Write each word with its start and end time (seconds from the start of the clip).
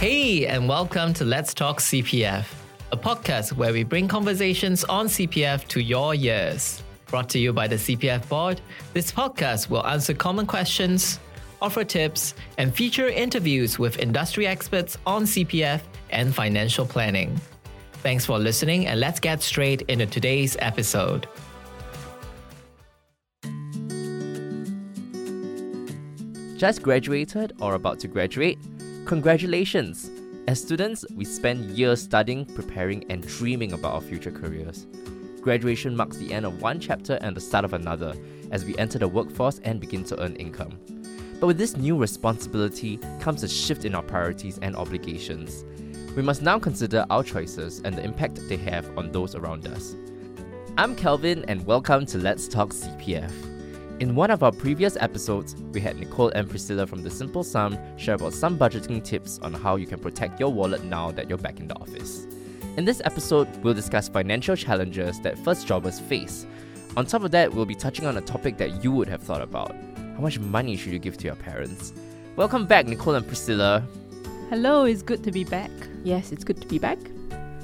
Hey, 0.00 0.46
and 0.46 0.66
welcome 0.66 1.12
to 1.12 1.26
Let's 1.26 1.52
Talk 1.52 1.78
CPF, 1.78 2.46
a 2.90 2.96
podcast 2.96 3.52
where 3.52 3.70
we 3.70 3.84
bring 3.84 4.08
conversations 4.08 4.82
on 4.84 5.08
CPF 5.08 5.68
to 5.68 5.82
your 5.82 6.14
ears. 6.14 6.82
Brought 7.08 7.28
to 7.28 7.38
you 7.38 7.52
by 7.52 7.68
the 7.68 7.76
CPF 7.76 8.26
Board, 8.26 8.62
this 8.94 9.12
podcast 9.12 9.68
will 9.68 9.86
answer 9.86 10.14
common 10.14 10.46
questions, 10.46 11.20
offer 11.60 11.84
tips, 11.84 12.32
and 12.56 12.74
feature 12.74 13.08
interviews 13.08 13.78
with 13.78 13.98
industry 13.98 14.46
experts 14.46 14.96
on 15.04 15.24
CPF 15.24 15.82
and 16.08 16.34
financial 16.34 16.86
planning. 16.86 17.38
Thanks 18.02 18.24
for 18.24 18.38
listening, 18.38 18.86
and 18.86 19.00
let's 19.00 19.20
get 19.20 19.42
straight 19.42 19.82
into 19.82 20.06
today's 20.06 20.56
episode. 20.60 21.28
Just 26.56 26.80
graduated 26.80 27.52
or 27.60 27.74
about 27.74 28.00
to 28.00 28.08
graduate? 28.08 28.58
Congratulations! 29.10 30.08
As 30.46 30.62
students, 30.62 31.04
we 31.16 31.24
spend 31.24 31.76
years 31.76 32.00
studying, 32.00 32.44
preparing, 32.44 33.04
and 33.10 33.26
dreaming 33.26 33.72
about 33.72 33.94
our 33.94 34.00
future 34.00 34.30
careers. 34.30 34.86
Graduation 35.40 35.96
marks 35.96 36.16
the 36.18 36.32
end 36.32 36.46
of 36.46 36.62
one 36.62 36.78
chapter 36.78 37.18
and 37.20 37.36
the 37.36 37.40
start 37.40 37.64
of 37.64 37.72
another 37.72 38.14
as 38.52 38.64
we 38.64 38.78
enter 38.78 39.00
the 39.00 39.08
workforce 39.08 39.58
and 39.64 39.80
begin 39.80 40.04
to 40.04 40.22
earn 40.22 40.36
income. 40.36 40.78
But 41.40 41.48
with 41.48 41.58
this 41.58 41.76
new 41.76 41.96
responsibility 41.96 43.00
comes 43.18 43.42
a 43.42 43.48
shift 43.48 43.84
in 43.84 43.96
our 43.96 44.02
priorities 44.04 44.60
and 44.62 44.76
obligations. 44.76 45.64
We 46.14 46.22
must 46.22 46.40
now 46.40 46.60
consider 46.60 47.04
our 47.10 47.24
choices 47.24 47.82
and 47.84 47.96
the 47.96 48.04
impact 48.04 48.48
they 48.48 48.58
have 48.58 48.96
on 48.96 49.10
those 49.10 49.34
around 49.34 49.66
us. 49.66 49.96
I'm 50.78 50.94
Kelvin, 50.94 51.44
and 51.48 51.66
welcome 51.66 52.06
to 52.06 52.18
Let's 52.18 52.46
Talk 52.46 52.68
CPF. 52.68 53.49
In 54.00 54.14
one 54.14 54.30
of 54.30 54.42
our 54.42 54.50
previous 54.50 54.96
episodes, 54.96 55.54
we 55.74 55.80
had 55.82 55.98
Nicole 55.98 56.30
and 56.30 56.48
Priscilla 56.48 56.86
from 56.86 57.02
The 57.02 57.10
Simple 57.10 57.44
Sum 57.44 57.76
share 57.98 58.14
about 58.14 58.32
some 58.32 58.58
budgeting 58.58 59.04
tips 59.04 59.38
on 59.42 59.52
how 59.52 59.76
you 59.76 59.86
can 59.86 59.98
protect 60.00 60.40
your 60.40 60.50
wallet 60.50 60.82
now 60.84 61.10
that 61.10 61.28
you're 61.28 61.36
back 61.36 61.60
in 61.60 61.68
the 61.68 61.74
office. 61.74 62.26
In 62.78 62.86
this 62.86 63.02
episode, 63.04 63.46
we'll 63.62 63.74
discuss 63.74 64.08
financial 64.08 64.56
challenges 64.56 65.20
that 65.20 65.38
first 65.40 65.66
jobbers 65.66 66.00
face. 66.00 66.46
On 66.96 67.04
top 67.04 67.24
of 67.24 67.30
that, 67.32 67.52
we'll 67.52 67.66
be 67.66 67.74
touching 67.74 68.06
on 68.06 68.16
a 68.16 68.22
topic 68.22 68.56
that 68.56 68.82
you 68.82 68.90
would 68.90 69.06
have 69.06 69.22
thought 69.22 69.42
about 69.42 69.76
how 70.14 70.22
much 70.22 70.38
money 70.38 70.78
should 70.78 70.92
you 70.92 70.98
give 70.98 71.18
to 71.18 71.26
your 71.26 71.36
parents? 71.36 71.92
Welcome 72.36 72.64
back, 72.64 72.86
Nicole 72.86 73.16
and 73.16 73.26
Priscilla. 73.26 73.86
Hello, 74.48 74.86
it's 74.86 75.02
good 75.02 75.22
to 75.24 75.30
be 75.30 75.44
back. 75.44 75.70
Yes, 76.04 76.32
it's 76.32 76.42
good 76.42 76.58
to 76.62 76.66
be 76.66 76.78
back. 76.78 76.98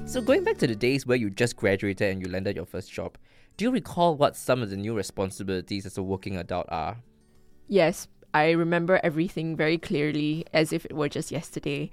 So, 0.05 0.21
going 0.21 0.45
back 0.45 0.59
to 0.59 0.67
the 0.67 0.77
days 0.77 1.07
where 1.07 1.17
you 1.17 1.31
just 1.31 1.57
graduated 1.57 2.13
and 2.13 2.21
you 2.21 2.31
landed 2.31 2.57
your 2.57 2.67
first 2.67 2.93
job, 2.93 3.17
do 3.57 3.65
you 3.65 3.71
recall 3.71 4.17
what 4.17 4.37
some 4.37 4.63
of 4.63 4.71
the 4.71 4.77
new 4.77 4.95
responsibilities 4.95 5.87
as 5.87 5.97
a 5.97 6.03
working 6.03 6.37
adult 6.37 6.67
are? 6.69 6.99
Yes, 7.69 8.09
I 8.35 8.51
remember 8.51 9.01
everything 9.03 9.57
very 9.57 9.79
clearly 9.79 10.45
as 10.53 10.73
if 10.73 10.85
it 10.85 10.93
were 10.95 11.09
just 11.09 11.31
yesterday. 11.33 11.91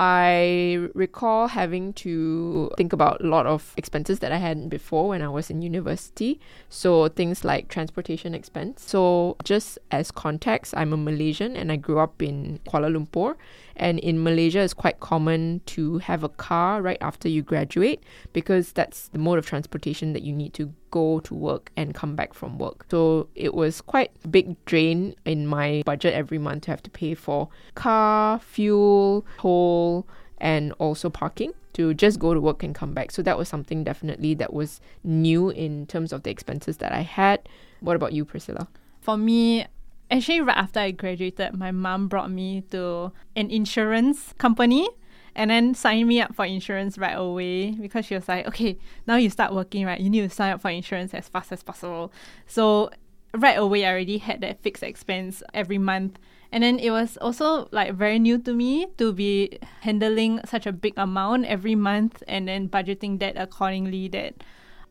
I 0.00 0.88
recall 0.94 1.48
having 1.48 1.92
to 1.94 2.70
think 2.76 2.92
about 2.92 3.20
a 3.20 3.26
lot 3.26 3.46
of 3.46 3.74
expenses 3.76 4.20
that 4.20 4.30
I 4.30 4.36
hadn't 4.36 4.68
before 4.68 5.08
when 5.08 5.22
I 5.22 5.28
was 5.28 5.50
in 5.50 5.60
university. 5.60 6.38
So 6.68 7.08
things 7.08 7.44
like 7.44 7.68
transportation 7.68 8.32
expense. 8.32 8.84
So 8.86 9.36
just 9.42 9.78
as 9.90 10.12
context, 10.12 10.72
I'm 10.76 10.92
a 10.92 10.96
Malaysian 10.96 11.56
and 11.56 11.72
I 11.72 11.76
grew 11.76 11.98
up 11.98 12.22
in 12.22 12.60
Kuala 12.68 12.94
Lumpur. 12.94 13.34
And 13.78 13.98
in 14.00 14.22
Malaysia, 14.22 14.60
it's 14.60 14.74
quite 14.74 15.00
common 15.00 15.60
to 15.66 15.98
have 15.98 16.24
a 16.24 16.28
car 16.28 16.82
right 16.82 16.98
after 17.00 17.28
you 17.28 17.42
graduate 17.42 18.02
because 18.32 18.72
that's 18.72 19.08
the 19.08 19.18
mode 19.18 19.38
of 19.38 19.46
transportation 19.46 20.12
that 20.12 20.22
you 20.22 20.32
need 20.32 20.52
to 20.54 20.72
go 20.90 21.20
to 21.20 21.34
work 21.34 21.70
and 21.76 21.94
come 21.94 22.16
back 22.16 22.34
from 22.34 22.58
work. 22.58 22.86
So 22.90 23.28
it 23.34 23.54
was 23.54 23.80
quite 23.80 24.10
a 24.24 24.28
big 24.28 24.62
drain 24.64 25.14
in 25.24 25.46
my 25.46 25.82
budget 25.86 26.14
every 26.14 26.38
month 26.38 26.64
to 26.64 26.72
have 26.72 26.82
to 26.82 26.90
pay 26.90 27.14
for 27.14 27.48
car, 27.74 28.40
fuel, 28.40 29.24
toll, 29.38 30.06
and 30.38 30.72
also 30.78 31.10
parking 31.10 31.52
to 31.74 31.94
just 31.94 32.18
go 32.18 32.34
to 32.34 32.40
work 32.40 32.62
and 32.62 32.74
come 32.74 32.92
back. 32.92 33.12
So 33.12 33.22
that 33.22 33.38
was 33.38 33.48
something 33.48 33.84
definitely 33.84 34.34
that 34.34 34.52
was 34.52 34.80
new 35.04 35.50
in 35.50 35.86
terms 35.86 36.12
of 36.12 36.24
the 36.24 36.30
expenses 36.30 36.78
that 36.78 36.92
I 36.92 37.02
had. 37.02 37.48
What 37.80 37.96
about 37.96 38.12
you, 38.12 38.24
Priscilla? 38.24 38.68
For 39.00 39.16
me, 39.16 39.66
actually 40.10 40.40
right 40.40 40.56
after 40.56 40.80
I 40.80 40.90
graduated, 40.90 41.54
my 41.54 41.70
mom 41.70 42.08
brought 42.08 42.30
me 42.30 42.62
to 42.70 43.12
an 43.36 43.50
insurance 43.50 44.34
company 44.38 44.88
and 45.34 45.50
then 45.50 45.74
signed 45.74 46.08
me 46.08 46.20
up 46.20 46.34
for 46.34 46.44
insurance 46.44 46.98
right 46.98 47.12
away 47.12 47.70
because 47.72 48.06
she 48.06 48.14
was 48.14 48.28
like, 48.28 48.46
okay, 48.48 48.78
now 49.06 49.16
you 49.16 49.30
start 49.30 49.54
working, 49.54 49.86
right? 49.86 50.00
You 50.00 50.10
need 50.10 50.28
to 50.28 50.34
sign 50.34 50.52
up 50.52 50.60
for 50.60 50.70
insurance 50.70 51.14
as 51.14 51.28
fast 51.28 51.52
as 51.52 51.62
possible. 51.62 52.12
So 52.46 52.90
right 53.34 53.56
away, 53.56 53.84
I 53.84 53.90
already 53.90 54.18
had 54.18 54.40
that 54.40 54.62
fixed 54.62 54.82
expense 54.82 55.42
every 55.54 55.78
month. 55.78 56.18
And 56.50 56.64
then 56.64 56.78
it 56.78 56.90
was 56.90 57.18
also 57.18 57.68
like 57.72 57.92
very 57.94 58.18
new 58.18 58.38
to 58.38 58.52
me 58.54 58.86
to 58.96 59.12
be 59.12 59.58
handling 59.82 60.40
such 60.44 60.66
a 60.66 60.72
big 60.72 60.94
amount 60.96 61.44
every 61.44 61.74
month 61.74 62.22
and 62.26 62.48
then 62.48 62.68
budgeting 62.68 63.20
that 63.20 63.36
accordingly 63.36 64.08
that 64.08 64.42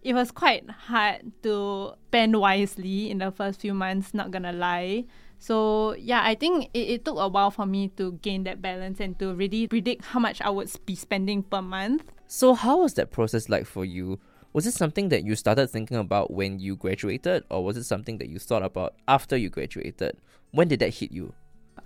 it 0.04 0.14
was 0.14 0.32
quite 0.32 0.70
hard 0.70 1.32
to 1.44 1.94
spend 2.08 2.40
wisely 2.40 3.12
in 3.12 3.20
the 3.20 3.32
first 3.32 3.62
few 3.62 3.74
months, 3.74 4.14
not 4.14 4.32
gonna 4.32 4.54
lie. 4.54 5.06
So 5.40 5.94
yeah, 5.96 6.22
I 6.24 6.36
think 6.36 6.70
it, 6.74 6.80
it 6.80 7.06
took 7.06 7.18
a 7.20 7.28
while 7.28 7.52
for 7.52 7.66
me 7.66 7.90
to 7.98 8.14
gain 8.22 8.44
that 8.46 8.62
balance 8.62 9.00
and 9.00 9.18
to 9.20 9.34
really 9.34 9.68
predict 9.68 10.06
how 10.06 10.20
much 10.20 10.42
I 10.42 10.50
would 10.50 10.72
be 10.86 10.96
spending 10.96 11.44
per 11.44 11.62
month. 11.62 12.04
So 12.28 12.54
how 12.54 12.82
was 12.82 12.96
that 12.96 13.12
process 13.12 13.50
like 13.50 13.66
for 13.66 13.86
you? 13.86 14.20
Was 14.54 14.66
it 14.66 14.74
something 14.74 15.10
that 15.10 15.24
you 15.24 15.36
started 15.36 15.70
thinking 15.70 15.98
about 15.98 16.32
when 16.32 16.60
you 16.60 16.76
graduated, 16.76 17.44
or 17.52 17.64
was 17.64 17.78
it 17.78 17.84
something 17.84 18.18
that 18.18 18.30
you 18.30 18.40
thought 18.40 18.64
about 18.64 18.96
after 19.08 19.38
you 19.38 19.50
graduated? 19.50 20.18
When 20.52 20.68
did 20.68 20.80
that 20.80 20.96
hit 20.96 21.12
you? 21.12 21.34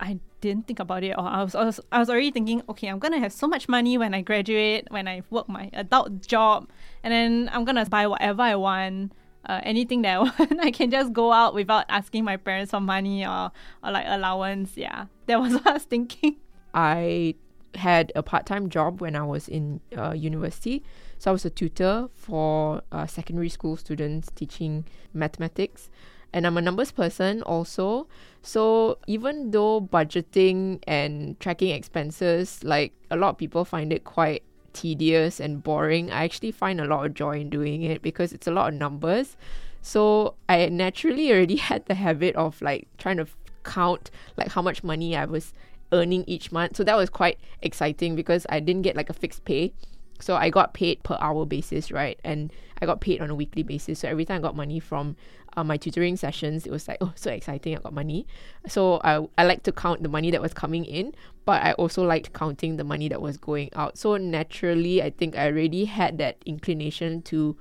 I 0.02 0.18
didn't 0.40 0.66
think 0.66 0.80
about 0.80 1.04
it, 1.04 1.12
or 1.16 1.24
I 1.24 1.42
was, 1.42 1.54
I 1.54 1.64
was 1.64 1.80
I 1.92 1.98
was 2.00 2.10
already 2.10 2.32
thinking, 2.32 2.62
okay, 2.68 2.88
I'm 2.88 2.98
gonna 2.98 3.20
have 3.20 3.32
so 3.32 3.46
much 3.46 3.68
money 3.68 3.96
when 3.96 4.12
I 4.14 4.20
graduate, 4.20 4.88
when 4.90 5.06
I 5.06 5.22
work 5.30 5.48
my 5.48 5.70
adult 5.72 6.26
job, 6.26 6.68
and 7.02 7.12
then 7.12 7.48
I'm 7.52 7.64
gonna 7.64 7.86
buy 7.86 8.06
whatever 8.08 8.42
I 8.42 8.56
want 8.56 9.12
uh, 9.46 9.60
anything 9.62 10.02
that 10.02 10.14
I 10.14 10.18
want. 10.38 10.60
I 10.60 10.70
can 10.70 10.90
just 10.90 11.12
go 11.12 11.32
out 11.32 11.54
without 11.54 11.86
asking 11.88 12.24
my 12.24 12.36
parents 12.36 12.72
for 12.72 12.80
money 12.80 13.24
or, 13.24 13.50
or 13.82 13.90
like 13.90 14.06
allowance. 14.08 14.76
Yeah, 14.76 15.06
that 15.26 15.40
was 15.40 15.52
what 15.54 15.66
I 15.66 15.72
was 15.74 15.84
thinking. 15.84 16.36
I 16.74 17.36
had 17.74 18.12
a 18.14 18.22
part 18.22 18.44
time 18.46 18.68
job 18.68 19.00
when 19.00 19.16
I 19.16 19.22
was 19.22 19.48
in 19.48 19.80
uh, 19.96 20.12
university. 20.12 20.82
So 21.18 21.30
I 21.30 21.32
was 21.32 21.44
a 21.44 21.50
tutor 21.50 22.08
for 22.12 22.82
uh, 22.90 23.06
secondary 23.06 23.48
school 23.48 23.76
students 23.76 24.28
teaching 24.34 24.84
mathematics. 25.14 25.88
And 26.32 26.46
I'm 26.46 26.56
a 26.56 26.62
numbers 26.62 26.92
person 26.92 27.42
also. 27.42 28.06
So 28.42 28.98
even 29.06 29.50
though 29.50 29.80
budgeting 29.80 30.80
and 30.86 31.38
tracking 31.40 31.70
expenses, 31.70 32.62
like 32.64 32.92
a 33.10 33.16
lot 33.16 33.30
of 33.30 33.38
people 33.38 33.64
find 33.64 33.92
it 33.92 34.04
quite 34.04 34.42
tedious 34.72 35.40
and 35.40 35.62
boring, 35.62 36.10
I 36.10 36.24
actually 36.24 36.52
find 36.52 36.80
a 36.80 36.86
lot 36.86 37.04
of 37.04 37.14
joy 37.14 37.40
in 37.40 37.50
doing 37.50 37.82
it 37.82 38.02
because 38.02 38.32
it's 38.32 38.46
a 38.46 38.50
lot 38.50 38.72
of 38.72 38.78
numbers. 38.78 39.36
So 39.82 40.34
I 40.48 40.66
naturally 40.68 41.30
already 41.32 41.56
had 41.68 41.86
the 41.86 41.94
habit 41.94 42.34
of 42.36 42.60
like 42.62 42.88
trying 42.98 43.18
to 43.18 43.26
count 43.64 44.10
like 44.36 44.48
how 44.52 44.62
much 44.62 44.82
money 44.82 45.16
I 45.16 45.24
was 45.26 45.52
earning 45.92 46.24
each 46.26 46.50
month. 46.50 46.76
So 46.76 46.84
that 46.84 46.96
was 46.96 47.10
quite 47.10 47.38
exciting 47.60 48.16
because 48.16 48.46
I 48.48 48.60
didn't 48.60 48.82
get 48.82 48.96
like 48.96 49.10
a 49.10 49.14
fixed 49.14 49.44
pay. 49.44 49.72
So 50.22 50.36
I 50.36 50.50
got 50.50 50.72
paid 50.72 51.02
per 51.02 51.16
hour 51.20 51.44
basis, 51.44 51.90
right? 51.90 52.18
And 52.24 52.52
I 52.80 52.86
got 52.86 53.00
paid 53.00 53.20
on 53.20 53.30
a 53.30 53.34
weekly 53.34 53.62
basis. 53.62 53.98
So 54.00 54.08
every 54.08 54.24
time 54.24 54.38
I 54.38 54.40
got 54.40 54.56
money 54.56 54.80
from 54.80 55.16
uh, 55.56 55.64
my 55.64 55.76
tutoring 55.76 56.16
sessions, 56.16 56.66
it 56.66 56.70
was 56.70 56.88
like, 56.88 56.98
oh, 57.00 57.12
so 57.14 57.30
exciting, 57.30 57.76
I 57.76 57.80
got 57.80 57.92
money. 57.92 58.26
So 58.66 59.00
I, 59.04 59.26
I 59.36 59.44
like 59.44 59.62
to 59.64 59.72
count 59.72 60.02
the 60.02 60.08
money 60.08 60.30
that 60.30 60.40
was 60.40 60.54
coming 60.54 60.84
in, 60.84 61.12
but 61.44 61.62
I 61.62 61.72
also 61.72 62.04
liked 62.04 62.32
counting 62.32 62.76
the 62.76 62.84
money 62.84 63.08
that 63.08 63.20
was 63.20 63.36
going 63.36 63.70
out. 63.74 63.98
So 63.98 64.16
naturally, 64.16 65.02
I 65.02 65.10
think 65.10 65.36
I 65.36 65.46
already 65.46 65.84
had 65.84 66.18
that 66.18 66.36
inclination 66.46 67.22
to 67.22 67.56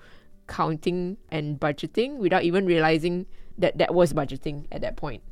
counting 0.48 1.18
and 1.30 1.60
budgeting 1.60 2.18
without 2.18 2.44
even 2.44 2.66
realizing 2.66 3.26
that 3.58 3.78
that 3.78 3.94
was 3.94 4.14
budgeting 4.14 4.68
at 4.72 4.82
that 4.82 4.96
point. 4.96 5.24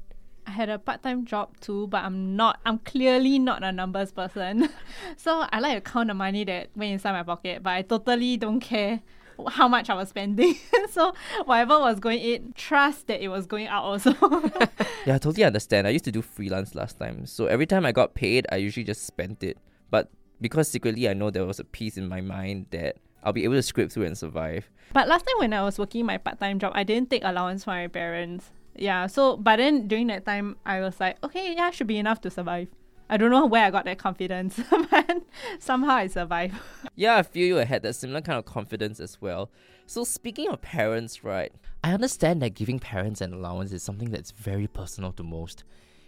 I 0.49 0.51
had 0.51 0.69
a 0.69 0.79
part 0.79 1.03
time 1.03 1.25
job 1.25 1.59
too, 1.61 1.85
but 1.87 2.03
I'm 2.03 2.35
not, 2.35 2.59
I'm 2.65 2.79
clearly 2.79 3.37
not 3.37 3.63
a 3.63 3.71
numbers 3.71 4.11
person. 4.11 4.67
so 5.15 5.45
I 5.51 5.59
like 5.59 5.75
to 5.75 5.91
count 5.91 6.07
the 6.07 6.15
money 6.15 6.43
that 6.43 6.69
went 6.75 6.91
inside 6.91 7.11
my 7.11 7.21
pocket, 7.21 7.61
but 7.61 7.69
I 7.69 7.83
totally 7.83 8.35
don't 8.35 8.59
care 8.59 9.01
how 9.47 9.67
much 9.67 9.91
I 9.91 9.93
was 9.93 10.09
spending. 10.09 10.55
so 10.89 11.13
whatever 11.45 11.79
was 11.79 11.99
going 11.99 12.17
in, 12.17 12.53
trust 12.53 13.05
that 13.07 13.23
it 13.23 13.27
was 13.27 13.45
going 13.45 13.67
out 13.67 13.83
also. 13.83 14.11
yeah, 15.05 15.15
I 15.15 15.19
totally 15.19 15.43
understand. 15.43 15.85
I 15.85 15.91
used 15.91 16.05
to 16.05 16.11
do 16.11 16.23
freelance 16.23 16.73
last 16.73 16.97
time. 16.97 17.27
So 17.27 17.45
every 17.45 17.67
time 17.67 17.85
I 17.85 17.91
got 17.91 18.15
paid, 18.15 18.47
I 18.51 18.55
usually 18.55 18.83
just 18.83 19.05
spent 19.05 19.43
it. 19.43 19.59
But 19.91 20.09
because 20.41 20.67
secretly 20.67 21.07
I 21.07 21.13
know 21.13 21.29
there 21.29 21.45
was 21.45 21.59
a 21.59 21.63
piece 21.63 21.95
in 21.95 22.07
my 22.07 22.21
mind 22.21 22.65
that 22.71 22.97
I'll 23.23 23.33
be 23.33 23.43
able 23.43 23.53
to 23.53 23.61
scrape 23.61 23.91
through 23.91 24.05
and 24.05 24.17
survive. 24.17 24.67
But 24.93 25.07
last 25.07 25.27
time 25.27 25.37
when 25.37 25.53
I 25.53 25.61
was 25.61 25.77
working 25.77 26.07
my 26.07 26.17
part 26.17 26.39
time 26.39 26.57
job, 26.57 26.71
I 26.73 26.83
didn't 26.83 27.11
take 27.11 27.23
allowance 27.23 27.65
from 27.65 27.75
my 27.75 27.87
parents. 27.87 28.49
Yeah, 28.79 29.07
so 29.07 29.35
but 29.35 29.57
then 29.57 29.87
during 29.87 30.07
that 30.07 30.25
time 30.25 30.55
I 30.65 30.79
was 30.79 30.99
like, 30.99 31.17
okay, 31.23 31.53
yeah, 31.53 31.69
should 31.69 31.87
be 31.87 31.97
enough 31.97 32.21
to 32.21 32.31
survive. 32.31 32.69
I 33.09 33.17
don't 33.17 33.31
know 33.31 33.45
where 33.45 33.65
I 33.65 33.71
got 33.71 33.85
that 33.85 33.97
confidence, 33.97 34.59
but 34.91 35.23
somehow 35.59 35.95
I 35.95 36.07
survived. 36.07 36.55
Yeah, 36.95 37.17
I 37.17 37.23
feel 37.23 37.47
you. 37.47 37.55
Had 37.57 37.83
that 37.83 37.95
similar 37.95 38.21
kind 38.21 38.37
of 38.37 38.45
confidence 38.45 38.99
as 38.99 39.19
well. 39.19 39.49
So 39.85 40.03
speaking 40.03 40.47
of 40.47 40.61
parents, 40.61 41.23
right? 41.23 41.51
I 41.83 41.93
understand 41.93 42.41
that 42.41 42.53
giving 42.53 42.79
parents 42.79 43.19
an 43.19 43.33
allowance 43.33 43.73
is 43.73 43.83
something 43.83 44.11
that's 44.11 44.31
very 44.31 44.67
personal 44.67 45.11
to 45.13 45.23
most, 45.23 45.63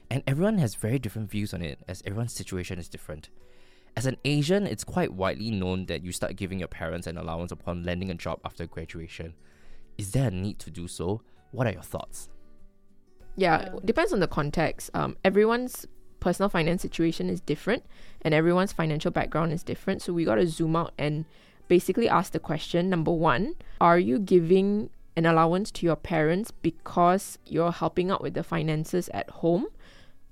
and 0.10 0.24
everyone 0.26 0.60
has 0.60 0.76
very 0.76 1.00
different 1.00 1.30
views 1.30 1.54
on 1.54 1.62
it, 1.62 1.80
as 1.88 2.02
everyone's 2.06 2.34
situation 2.34 2.80
is 2.80 2.88
different. 2.88 3.30
As 3.98 4.06
an 4.06 4.16
Asian, 4.24 4.66
it's 4.66 4.86
quite 4.86 5.12
widely 5.12 5.52
known 5.52 5.88
that 5.88 6.04
you 6.04 6.14
start 6.14 6.38
giving 6.38 6.60
your 6.60 6.70
parents 6.70 7.08
an 7.08 7.18
allowance 7.18 7.52
upon 7.52 7.84
landing 7.84 8.12
a 8.12 8.16
job 8.16 8.40
after 8.46 8.66
graduation. 8.66 9.34
Is 9.98 10.12
there 10.12 10.30
a 10.30 10.32
need 10.32 10.60
to 10.60 10.72
do 10.72 10.88
so? 10.88 11.22
What 11.52 11.68
are 11.68 11.74
your 11.74 11.82
thoughts? 11.82 12.30
Yeah, 13.36 13.62
Yeah. 13.74 13.80
depends 13.86 14.14
on 14.14 14.20
the 14.20 14.28
context. 14.28 14.90
Um, 14.94 15.18
everyone's 15.24 15.88
personal 16.20 16.50
finance 16.50 16.82
situation 16.82 17.30
is 17.30 17.42
different, 17.42 17.84
and 18.22 18.34
everyone's 18.34 18.72
financial 18.74 19.12
background 19.12 19.52
is 19.54 19.64
different. 19.64 20.02
So 20.02 20.14
we 20.14 20.26
got 20.26 20.36
to 20.36 20.48
zoom 20.48 20.76
out 20.76 20.94
and 20.98 21.26
basically 21.68 22.08
ask 22.10 22.32
the 22.34 22.40
question: 22.40 22.90
Number 22.90 23.12
one, 23.12 23.56
are 23.80 23.98
you 24.00 24.20
giving 24.20 24.90
an 25.16 25.26
allowance 25.26 25.72
to 25.72 25.86
your 25.86 25.96
parents 25.96 26.52
because 26.52 27.38
you're 27.46 27.72
helping 27.72 28.12
out 28.12 28.22
with 28.22 28.34
the 28.34 28.44
finances 28.44 29.10
at 29.14 29.30
home, 29.30 29.68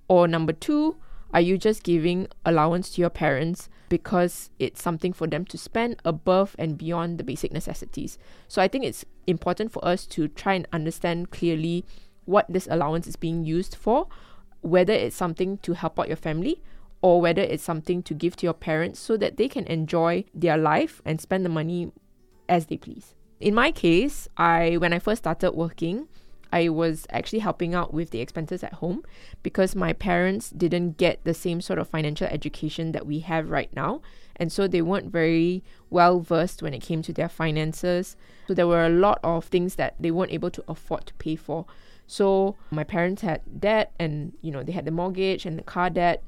or 0.08 0.28
number 0.28 0.54
two, 0.54 0.96
are 1.34 1.42
you 1.42 1.58
just 1.58 1.84
giving 1.84 2.28
allowance 2.46 2.90
to 2.92 3.02
your 3.02 3.10
parents 3.10 3.70
because 3.90 4.50
it's 4.60 4.82
something 4.82 5.12
for 5.14 5.28
them 5.28 5.44
to 5.46 5.58
spend 5.58 5.96
above 6.06 6.56
and 6.60 6.78
beyond 6.78 7.18
the 7.18 7.24
basic 7.24 7.52
necessities? 7.52 8.18
So 8.48 8.62
I 8.62 8.68
think 8.68 8.86
it's 8.86 9.04
important 9.28 9.72
for 9.72 9.84
us 9.86 10.06
to 10.08 10.28
try 10.28 10.54
and 10.54 10.68
understand 10.72 11.30
clearly 11.32 11.84
what 12.30 12.46
this 12.48 12.68
allowance 12.70 13.08
is 13.08 13.16
being 13.16 13.44
used 13.44 13.76
for, 13.76 14.08
whether 14.62 14.94
it's 14.94 15.16
something 15.16 15.58
to 15.60 15.74
help 15.74 16.00
out 16.00 16.08
your 16.08 16.18
family 16.18 16.62
or 17.02 17.22
whether 17.22 17.42
it's 17.42 17.64
something 17.64 18.04
to 18.04 18.14
give 18.14 18.36
to 18.36 18.46
your 18.46 18.54
parents 18.54 19.00
so 19.00 19.18
that 19.18 19.38
they 19.38 19.48
can 19.48 19.66
enjoy 19.66 20.24
their 20.34 20.58
life 20.58 21.02
and 21.06 21.20
spend 21.20 21.46
the 21.46 21.50
money 21.50 21.92
as 22.48 22.68
they 22.68 22.78
please. 22.78 23.16
In 23.40 23.56
my 23.56 23.72
case, 23.72 24.28
I 24.38 24.78
when 24.78 24.92
I 24.92 25.00
first 25.00 25.24
started 25.24 25.54
working, 25.54 26.08
I 26.52 26.70
was 26.70 27.06
actually 27.10 27.40
helping 27.40 27.74
out 27.76 27.94
with 27.94 28.10
the 28.10 28.20
expenses 28.20 28.64
at 28.64 28.74
home 28.74 29.04
because 29.44 29.76
my 29.76 29.94
parents 29.94 30.50
didn't 30.50 30.98
get 30.98 31.24
the 31.24 31.34
same 31.34 31.62
sort 31.62 31.80
of 31.80 31.88
financial 31.88 32.28
education 32.28 32.92
that 32.92 33.06
we 33.06 33.20
have 33.20 33.50
right 33.50 33.74
now. 33.74 34.02
And 34.36 34.52
so 34.52 34.68
they 34.68 34.82
weren't 34.82 35.12
very 35.12 35.64
well 35.90 36.20
versed 36.22 36.62
when 36.62 36.74
it 36.74 36.82
came 36.82 37.02
to 37.04 37.14
their 37.14 37.30
finances. 37.30 38.16
So 38.48 38.54
there 38.54 38.68
were 38.68 38.86
a 38.86 38.90
lot 38.90 39.20
of 39.24 39.46
things 39.46 39.76
that 39.76 39.96
they 40.00 40.12
weren't 40.12 40.32
able 40.32 40.50
to 40.52 40.64
afford 40.68 41.06
to 41.08 41.14
pay 41.16 41.36
for. 41.36 41.66
So 42.10 42.56
my 42.72 42.84
parents 42.84 43.22
had 43.22 43.42
debt 43.60 43.94
and 44.00 44.34
you 44.42 44.52
know 44.52 44.64
they 44.64 44.72
had 44.72 44.86
the 44.86 44.92
mortgage 44.92 45.46
and 45.46 45.60
the 45.60 45.64
car 45.64 45.92
debt 45.92 46.24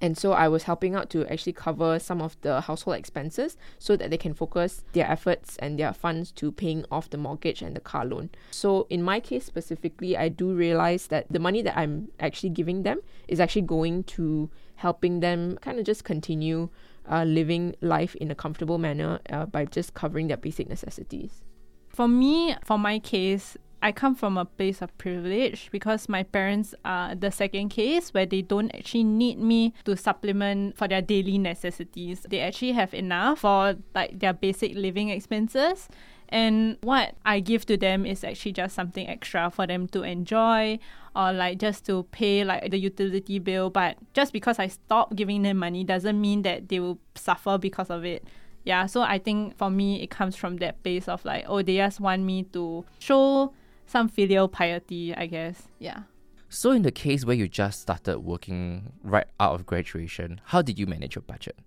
and 0.00 0.16
so 0.16 0.32
I 0.32 0.46
was 0.46 0.62
helping 0.62 0.94
out 0.94 1.10
to 1.10 1.26
actually 1.26 1.54
cover 1.54 1.98
some 1.98 2.22
of 2.22 2.36
the 2.42 2.60
household 2.60 2.96
expenses 2.96 3.56
so 3.78 3.96
that 3.96 4.10
they 4.10 4.16
can 4.16 4.34
focus 4.34 4.84
their 4.92 5.10
efforts 5.10 5.56
and 5.56 5.78
their 5.78 5.92
funds 5.92 6.30
to 6.32 6.52
paying 6.52 6.84
off 6.90 7.10
the 7.10 7.18
mortgage 7.18 7.62
and 7.62 7.74
the 7.74 7.80
car 7.80 8.04
loan. 8.04 8.30
So 8.52 8.86
in 8.88 9.02
my 9.02 9.18
case 9.18 9.44
specifically, 9.44 10.16
I 10.16 10.28
do 10.28 10.54
realize 10.54 11.08
that 11.08 11.26
the 11.28 11.40
money 11.40 11.62
that 11.62 11.76
I'm 11.76 12.12
actually 12.20 12.50
giving 12.50 12.84
them 12.84 13.00
is 13.26 13.40
actually 13.40 13.62
going 13.62 14.04
to 14.04 14.48
helping 14.76 15.18
them 15.18 15.58
kind 15.60 15.80
of 15.80 15.84
just 15.84 16.04
continue 16.04 16.68
uh, 17.10 17.24
living 17.24 17.74
life 17.80 18.14
in 18.16 18.30
a 18.30 18.36
comfortable 18.36 18.78
manner 18.78 19.18
uh, 19.30 19.46
by 19.46 19.64
just 19.64 19.94
covering 19.94 20.28
their 20.28 20.36
basic 20.36 20.68
necessities. 20.68 21.42
For 21.88 22.06
me, 22.06 22.54
for 22.64 22.78
my 22.78 23.00
case, 23.00 23.56
I 23.80 23.92
come 23.92 24.14
from 24.14 24.36
a 24.36 24.44
place 24.44 24.82
of 24.82 24.96
privilege 24.98 25.68
because 25.70 26.08
my 26.08 26.24
parents 26.24 26.74
are 26.84 27.14
the 27.14 27.30
second 27.30 27.68
case 27.68 28.12
where 28.12 28.26
they 28.26 28.42
don't 28.42 28.74
actually 28.74 29.04
need 29.04 29.38
me 29.38 29.72
to 29.84 29.96
supplement 29.96 30.76
for 30.76 30.88
their 30.88 31.02
daily 31.02 31.38
necessities. 31.38 32.26
They 32.28 32.40
actually 32.40 32.72
have 32.72 32.92
enough 32.92 33.40
for 33.40 33.76
like 33.94 34.18
their 34.18 34.32
basic 34.32 34.74
living 34.74 35.10
expenses. 35.10 35.88
And 36.28 36.76
what 36.82 37.14
I 37.24 37.40
give 37.40 37.66
to 37.66 37.76
them 37.76 38.04
is 38.04 38.24
actually 38.24 38.52
just 38.52 38.74
something 38.74 39.08
extra 39.08 39.48
for 39.50 39.66
them 39.66 39.86
to 39.88 40.02
enjoy 40.02 40.80
or 41.14 41.32
like 41.32 41.58
just 41.58 41.86
to 41.86 42.02
pay 42.10 42.44
like 42.44 42.70
the 42.70 42.78
utility 42.78 43.38
bill. 43.38 43.70
But 43.70 43.96
just 44.12 44.32
because 44.32 44.58
I 44.58 44.66
stop 44.66 45.14
giving 45.14 45.42
them 45.42 45.58
money 45.58 45.84
doesn't 45.84 46.20
mean 46.20 46.42
that 46.42 46.68
they 46.68 46.80
will 46.80 46.98
suffer 47.14 47.58
because 47.58 47.90
of 47.90 48.04
it 48.04 48.24
yeah 48.64 48.86
so 48.86 49.02
i 49.02 49.18
think 49.18 49.56
for 49.56 49.70
me 49.70 50.02
it 50.02 50.10
comes 50.10 50.34
from 50.34 50.56
that 50.56 50.82
place 50.82 51.06
of 51.06 51.24
like 51.24 51.44
oh 51.46 51.62
they 51.62 51.76
just 51.76 52.00
want 52.00 52.22
me 52.22 52.42
to 52.42 52.84
show 52.98 53.52
some 53.88 54.08
filial 54.08 54.48
piety 54.48 55.14
i 55.14 55.26
guess 55.26 55.68
yeah 55.80 56.02
So, 56.50 56.70
in 56.72 56.80
the 56.80 56.90
case 56.90 57.26
where 57.26 57.36
you 57.36 57.46
just 57.46 57.82
started 57.82 58.20
working 58.20 58.92
right 59.04 59.26
out 59.38 59.54
of 59.56 59.66
graduation, 59.66 60.40
how 60.44 60.62
did 60.62 60.78
you 60.78 60.86
manage 60.86 61.14
your 61.14 61.26
budget? 61.32 61.58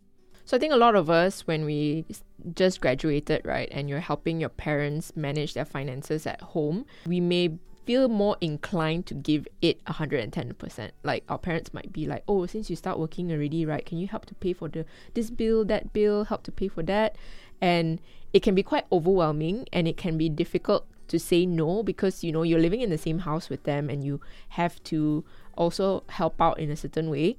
So 0.44 0.58
I 0.58 0.60
think 0.60 0.74
a 0.74 0.82
lot 0.86 0.96
of 0.96 1.08
us, 1.08 1.46
when 1.46 1.66
we 1.66 2.04
just 2.56 2.82
graduated, 2.82 3.46
right, 3.46 3.70
and 3.72 3.88
you're 3.88 4.00
helping 4.02 4.42
your 4.42 4.50
parents 4.50 5.16
manage 5.16 5.54
their 5.54 5.66
finances 5.66 6.26
at 6.26 6.42
home, 6.42 6.86
we 7.06 7.20
may 7.22 7.60
feel 7.86 8.10
more 8.10 8.38
inclined 8.42 9.06
to 9.06 9.14
give 9.14 9.48
it 9.62 9.86
110%. 9.86 10.92
Like 11.04 11.24
our 11.30 11.38
parents 11.38 11.76
might 11.76 11.94
be 11.94 12.08
like, 12.08 12.24
oh, 12.28 12.48
since 12.48 12.70
you 12.72 12.76
start 12.76 12.98
working 12.98 13.32
already, 13.32 13.66
right, 13.66 13.86
can 13.86 14.00
you 14.00 14.08
help 14.08 14.26
to 14.26 14.36
pay 14.36 14.54
for 14.54 14.68
the 14.68 14.86
this 15.14 15.30
bill, 15.30 15.64
that 15.66 15.94
bill, 15.94 16.26
help 16.26 16.42
to 16.50 16.52
pay 16.52 16.70
for 16.70 16.82
that? 16.84 17.16
And 17.62 18.02
it 18.34 18.42
can 18.42 18.56
be 18.56 18.64
quite 18.64 18.86
overwhelming 18.92 19.68
and 19.72 19.88
it 19.88 19.96
can 19.96 20.18
be 20.18 20.28
difficult 20.28 20.88
to 21.12 21.20
say 21.20 21.46
no 21.46 21.84
because 21.84 22.24
you 22.24 22.32
know 22.32 22.44
you're 22.44 22.60
living 22.60 22.80
in 22.80 22.90
the 22.90 22.98
same 22.98 23.20
house 23.20 23.50
with 23.50 23.64
them 23.64 23.90
and 23.90 24.04
you 24.04 24.22
have 24.50 24.82
to 24.84 25.26
also 25.58 26.04
help 26.08 26.40
out 26.42 26.58
in 26.58 26.72
a 26.72 26.76
certain 26.76 27.10
way. 27.10 27.36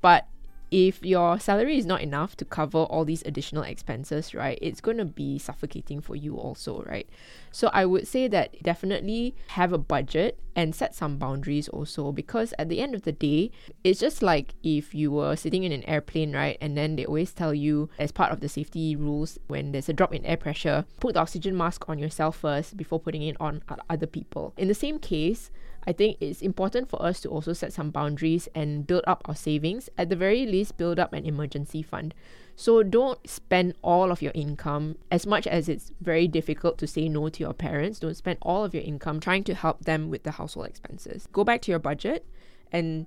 But 0.00 0.28
if 0.70 1.04
your 1.04 1.38
salary 1.38 1.78
is 1.78 1.86
not 1.86 2.00
enough 2.00 2.36
to 2.36 2.44
cover 2.44 2.78
all 2.78 3.04
these 3.04 3.22
additional 3.24 3.62
expenses, 3.62 4.34
right, 4.34 4.58
it's 4.60 4.80
going 4.80 4.96
to 4.98 5.04
be 5.04 5.38
suffocating 5.38 6.00
for 6.00 6.16
you 6.16 6.36
also, 6.36 6.82
right? 6.82 7.08
So 7.52 7.70
I 7.72 7.86
would 7.86 8.06
say 8.06 8.28
that 8.28 8.62
definitely 8.62 9.34
have 9.48 9.72
a 9.72 9.78
budget 9.78 10.38
and 10.56 10.74
set 10.74 10.94
some 10.94 11.18
boundaries 11.18 11.68
also 11.68 12.12
because 12.12 12.52
at 12.58 12.68
the 12.68 12.80
end 12.80 12.94
of 12.94 13.02
the 13.02 13.12
day, 13.12 13.50
it's 13.84 14.00
just 14.00 14.22
like 14.22 14.54
if 14.62 14.94
you 14.94 15.10
were 15.10 15.36
sitting 15.36 15.64
in 15.64 15.72
an 15.72 15.84
airplane, 15.84 16.34
right, 16.34 16.58
and 16.60 16.76
then 16.76 16.96
they 16.96 17.06
always 17.06 17.32
tell 17.32 17.54
you 17.54 17.88
as 17.98 18.10
part 18.10 18.32
of 18.32 18.40
the 18.40 18.48
safety 18.48 18.96
rules 18.96 19.38
when 19.46 19.72
there's 19.72 19.88
a 19.88 19.92
drop 19.92 20.14
in 20.14 20.24
air 20.26 20.36
pressure, 20.36 20.84
put 20.98 21.14
the 21.14 21.20
oxygen 21.20 21.56
mask 21.56 21.88
on 21.88 21.98
yourself 21.98 22.38
first 22.38 22.76
before 22.76 22.98
putting 22.98 23.22
it 23.22 23.36
on 23.38 23.62
other 23.88 24.06
people. 24.06 24.52
In 24.56 24.68
the 24.68 24.74
same 24.74 24.98
case, 24.98 25.50
I 25.86 25.92
think 25.92 26.16
it's 26.20 26.42
important 26.42 26.88
for 26.88 27.00
us 27.00 27.20
to 27.20 27.28
also 27.28 27.52
set 27.52 27.72
some 27.72 27.90
boundaries 27.90 28.48
and 28.54 28.86
build 28.86 29.04
up 29.06 29.22
our 29.26 29.36
savings. 29.36 29.88
At 29.96 30.08
the 30.08 30.16
very 30.16 30.44
least, 30.44 30.76
build 30.76 30.98
up 30.98 31.12
an 31.12 31.24
emergency 31.24 31.82
fund. 31.82 32.14
So 32.56 32.82
don't 32.82 33.18
spend 33.28 33.74
all 33.82 34.10
of 34.10 34.22
your 34.22 34.32
income 34.34 34.96
as 35.10 35.26
much 35.26 35.46
as 35.46 35.68
it's 35.68 35.92
very 36.00 36.26
difficult 36.26 36.78
to 36.78 36.86
say 36.86 37.08
no 37.08 37.28
to 37.28 37.40
your 37.40 37.52
parents. 37.52 38.00
Don't 38.00 38.16
spend 38.16 38.38
all 38.42 38.64
of 38.64 38.74
your 38.74 38.82
income 38.82 39.20
trying 39.20 39.44
to 39.44 39.54
help 39.54 39.84
them 39.84 40.10
with 40.10 40.24
the 40.24 40.32
household 40.32 40.66
expenses. 40.66 41.28
Go 41.32 41.44
back 41.44 41.62
to 41.62 41.70
your 41.70 41.78
budget 41.78 42.26
and 42.72 43.06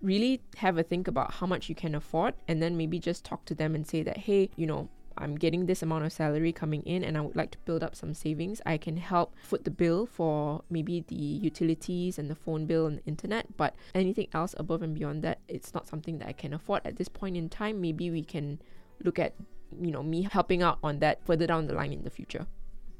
really 0.00 0.40
have 0.56 0.78
a 0.78 0.82
think 0.82 1.08
about 1.08 1.34
how 1.34 1.46
much 1.46 1.68
you 1.68 1.74
can 1.74 1.94
afford 1.94 2.34
and 2.48 2.62
then 2.62 2.76
maybe 2.76 2.98
just 2.98 3.24
talk 3.24 3.44
to 3.46 3.54
them 3.54 3.74
and 3.74 3.86
say 3.86 4.02
that 4.02 4.16
hey, 4.16 4.50
you 4.56 4.66
know, 4.66 4.88
I'm 5.18 5.36
getting 5.36 5.66
this 5.66 5.82
amount 5.82 6.04
of 6.04 6.12
salary 6.12 6.52
coming 6.52 6.82
in 6.82 7.02
and 7.04 7.16
I 7.16 7.20
would 7.20 7.36
like 7.36 7.50
to 7.52 7.58
build 7.64 7.82
up 7.82 7.94
some 7.94 8.14
savings. 8.14 8.60
I 8.66 8.76
can 8.76 8.96
help 8.96 9.34
foot 9.38 9.64
the 9.64 9.70
bill 9.70 10.06
for 10.06 10.62
maybe 10.70 11.04
the 11.06 11.14
utilities 11.14 12.18
and 12.18 12.30
the 12.30 12.34
phone 12.34 12.66
bill 12.66 12.86
and 12.86 12.98
the 12.98 13.04
internet, 13.04 13.56
but 13.56 13.74
anything 13.94 14.28
else 14.32 14.54
above 14.58 14.82
and 14.82 14.94
beyond 14.94 15.22
that, 15.22 15.40
it's 15.48 15.74
not 15.74 15.86
something 15.86 16.18
that 16.18 16.28
I 16.28 16.32
can 16.32 16.52
afford 16.52 16.82
at 16.84 16.96
this 16.96 17.08
point 17.08 17.36
in 17.36 17.48
time. 17.48 17.80
Maybe 17.80 18.10
we 18.10 18.22
can 18.22 18.60
look 19.02 19.18
at, 19.18 19.34
you 19.80 19.90
know, 19.90 20.02
me 20.02 20.28
helping 20.30 20.62
out 20.62 20.78
on 20.82 20.98
that 21.00 21.24
further 21.24 21.46
down 21.46 21.66
the 21.66 21.74
line 21.74 21.92
in 21.92 22.04
the 22.04 22.10
future. 22.10 22.46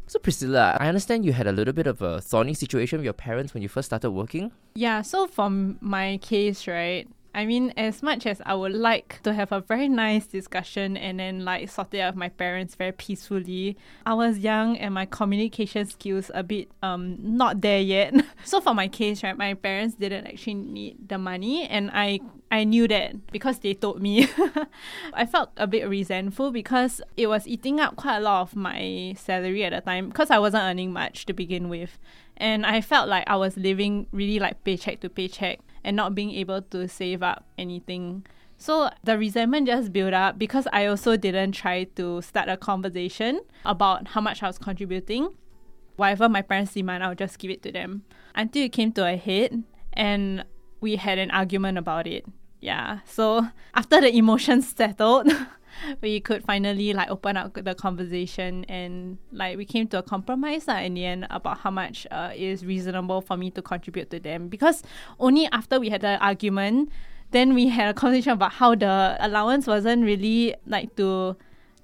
So, 0.08 0.20
Priscilla, 0.20 0.76
I 0.78 0.87
understand 0.87 1.25
you 1.25 1.32
had 1.32 1.49
a 1.49 1.52
little 1.52 1.73
bit 1.75 1.88
of 1.88 2.00
a 2.00 2.20
thorny 2.20 2.54
situation 2.54 2.99
with 2.99 3.04
your 3.04 3.12
parents 3.12 3.52
when 3.52 3.62
you 3.62 3.68
first 3.68 3.87
started 3.87 4.12
working. 4.12 4.52
Yeah, 4.76 5.02
so 5.02 5.26
from 5.26 5.78
my 5.80 6.18
case, 6.18 6.68
right? 6.68 7.08
I 7.37 7.45
mean, 7.45 7.75
as 7.76 8.02
much 8.02 8.25
as 8.25 8.40
I 8.47 8.55
would 8.55 8.73
like 8.73 9.21
to 9.25 9.35
have 9.35 9.52
a 9.52 9.61
very 9.61 9.90
nice 9.90 10.26
discussion 10.26 10.97
and 10.97 11.21
then 11.21 11.45
like 11.45 11.69
sort 11.69 11.93
it 11.93 12.00
out 12.00 12.14
with 12.14 12.19
my 12.19 12.31
parents 12.31 12.75
very 12.75 12.93
peacefully, 12.93 13.76
I 14.07 14.14
was 14.14 14.38
young 14.38 14.78
and 14.78 14.95
my 14.95 15.05
communication 15.05 15.85
skills 15.85 16.31
a 16.33 16.43
bit 16.43 16.71
um 16.83 17.19
not 17.21 17.61
there 17.61 17.83
yet. 17.83 18.14
so 18.45 18.62
for 18.62 18.73
my 18.73 18.88
case, 18.88 19.23
right, 19.23 19.37
my 19.37 19.52
parents 19.52 19.97
didn't 19.97 20.26
actually 20.26 20.55
need 20.55 21.11
the 21.11 21.19
money 21.19 21.69
and 21.69 21.90
I 21.93 22.21
I 22.50 22.64
knew 22.64 22.88
that 22.88 23.26
because 23.26 23.59
they 23.59 23.75
told 23.75 24.00
me. 24.00 24.28
I 25.12 25.26
felt 25.26 25.50
a 25.59 25.66
bit 25.66 25.87
resentful 25.87 26.52
because 26.52 27.02
it 27.19 27.26
was 27.26 27.47
eating 27.47 27.81
up 27.81 27.97
quite 27.97 28.16
a 28.16 28.21
lot 28.21 28.40
of 28.40 28.57
my 28.57 29.14
salary 29.19 29.62
at 29.62 29.75
the 29.75 29.83
time 29.83 30.09
because 30.09 30.31
I 30.31 30.38
wasn't 30.38 30.62
earning 30.62 30.90
much 30.90 31.26
to 31.26 31.35
begin 31.35 31.69
with. 31.69 31.99
And 32.38 32.64
I 32.64 32.81
felt 32.81 33.09
like 33.09 33.25
I 33.26 33.37
was 33.37 33.59
living 33.59 34.07
really 34.11 34.38
like 34.38 34.64
paycheck 34.64 35.00
to 35.00 35.11
paycheck 35.11 35.61
and 35.87 35.97
not 35.97 36.14
being 36.14 36.33
able 36.33 36.61
to 36.61 36.88
save 36.88 37.23
up 37.23 37.47
anything. 37.57 38.26
So 38.59 38.90
the 39.05 39.16
resentment 39.16 39.69
just 39.69 39.93
built 39.93 40.12
up 40.12 40.37
because 40.37 40.66
I 40.73 40.87
also 40.87 41.16
didn't 41.16 41.52
try 41.52 41.85
to 41.95 42.21
start 42.21 42.49
a 42.49 42.57
conversation 42.57 43.40
about 43.64 44.09
how 44.09 44.21
much 44.21 44.43
I 44.43 44.49
was 44.49 44.59
contributing. 44.59 45.28
Whatever 45.95 46.28
my 46.28 46.43
parents 46.43 46.75
demand, 46.75 47.05
I'll 47.05 47.14
just 47.14 47.38
give 47.38 47.52
it 47.52 47.62
to 47.62 47.73
them. 47.73 48.02
Until 48.35 48.64
it 48.64 48.73
came 48.73 48.93
to 48.93 49.07
a 49.07 49.16
head 49.16 49.62
and 49.93 50.45
we 50.81 50.97
had 50.97 51.19
an 51.19 51.31
argument 51.31 51.78
about 51.78 52.09
it. 52.09 52.26
Yeah. 52.61 52.99
So 53.07 53.47
after 53.73 54.00
the 54.00 54.14
emotions 54.14 54.69
settled, 54.76 55.31
we 56.00 56.21
could 56.21 56.45
finally 56.45 56.92
like 56.92 57.09
open 57.11 57.37
up 57.37 57.54
the 57.54 57.75
conversation 57.75 58.64
and 58.64 59.18
like 59.33 59.56
we 59.56 59.64
came 59.64 59.87
to 59.88 59.99
a 59.99 60.02
compromise 60.02 60.68
uh, 60.68 60.73
in 60.73 60.95
the 60.95 61.04
end 61.04 61.26
about 61.30 61.59
how 61.59 61.71
much 61.71 62.06
uh, 62.11 62.30
is 62.35 62.64
reasonable 62.64 63.21
for 63.21 63.37
me 63.37 63.50
to 63.50 63.62
contribute 63.62 64.11
to 64.11 64.21
them 64.21 64.49
because 64.49 64.83
only 65.18 65.47
after 65.52 65.78
we 65.78 65.88
had 65.88 66.00
the 66.00 66.18
argument 66.25 66.90
then 67.30 67.54
we 67.54 67.68
had 67.68 67.88
a 67.88 67.95
conversation 67.95 68.33
about 68.33 68.52
how 68.52 68.75
the 68.75 69.16
allowance 69.21 69.66
wasn't 69.66 70.04
really 70.04 70.54
like 70.66 70.95
to 70.97 71.37